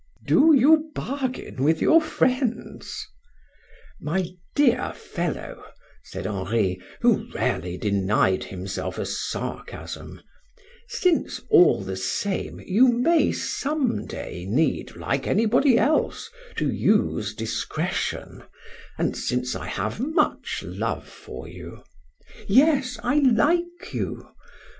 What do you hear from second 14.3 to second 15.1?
need,